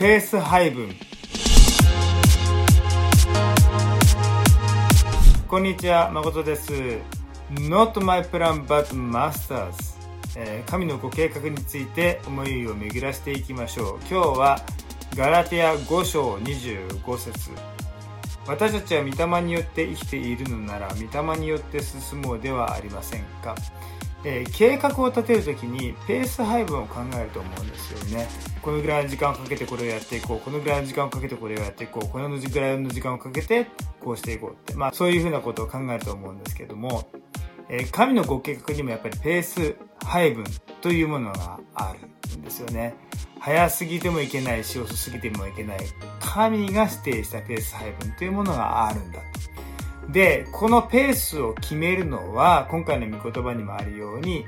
[0.00, 0.96] ペース配分。
[5.46, 6.72] こんにちは誠です。
[7.50, 9.74] Not my plan but masters、
[10.38, 13.98] えー神のご計画について思いを巡らしていきましょう。
[14.10, 14.62] 今日は
[15.14, 17.50] ガラテヤ5章25節。
[18.46, 23.54] 私たちは御霊によって生きているのなら御霊によって進もうではありませんか、
[24.24, 28.28] えー計画を立てるときにペース配分を考えると思うんですよね。
[28.62, 30.40] このぐらいの時間をかけてこれをやっていこう。
[30.40, 32.08] このぐらいの時間をかけてこれをやっていこう。
[32.08, 33.66] このぐらいの時間をかけて
[34.00, 34.74] こうしていこうって。
[34.74, 37.08] まあそういうふうなことを考えると思うんですけども。
[37.68, 40.44] えー神のご計画にもやっぱりペース配分
[40.80, 42.94] というものがあるんですよね。
[43.38, 45.78] 早すぎてもいけないし遅すぎてもいけない。
[46.20, 49.24] 神が指定したペース配分というものがあるんだと。
[50.08, 54.44] でこのペースを決めるのは今回の御言葉にもあるように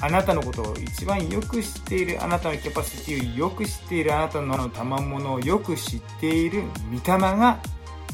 [0.00, 7.60] あなたのことを一番よく知っているあなたのキャパシティをよく知っているあなたの賜物をよく知っている御霊が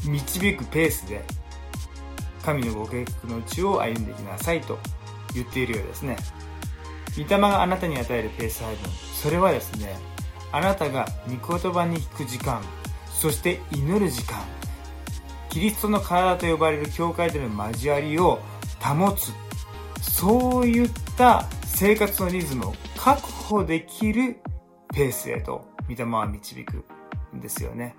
[0.05, 1.23] 導くペースで
[2.43, 4.79] 神のご計画のうちを歩んでいきなさいと
[5.33, 6.15] 言っているようですね。
[7.17, 8.89] 御霊があなたに与えるペース配分。
[9.13, 9.95] それはですね
[10.51, 12.61] あなたが御言葉に聞く時間
[13.11, 14.39] そして祈る時間
[15.49, 18.39] キリストの体と呼ばれる教会での交わりを
[18.79, 19.31] 保つ。
[20.01, 24.37] そういった生活のリズムを確保できる
[24.93, 26.85] ペースへと御霊は導く
[27.35, 27.95] んですよね。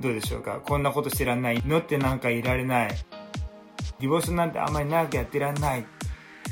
[0.00, 0.60] どうでしょうか？
[0.60, 1.58] こんなことしてらんない。
[1.58, 2.94] 祈ってなんかいられない。
[3.98, 5.86] ディボーションなんてあんまり長くやってらんない。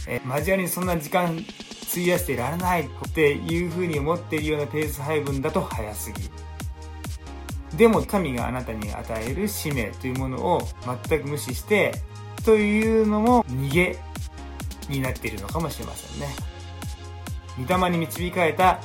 [0.08, 1.26] え交わりにそんな時間
[1.90, 6.28] 費やしていられないっていうふうに思っているようなペース配分だと早すぎ
[7.76, 10.62] でも神があなたに与える使命というものを
[11.08, 11.92] 全く無視して
[12.44, 13.98] というのも逃げ
[14.88, 16.28] になっているのかもしれませんね。
[17.58, 18.80] 御霊に導かれた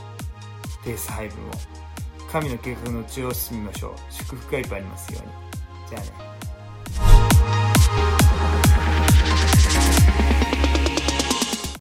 [0.84, 1.52] ペース配分を
[2.32, 3.94] 神の計画のうちを進みましょう。
[4.10, 5.32] 祝福がいっぱいありますように。
[5.90, 6.41] じゃあね。